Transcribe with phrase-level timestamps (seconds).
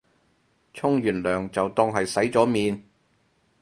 [0.73, 2.83] 沖完涼就當係洗咗面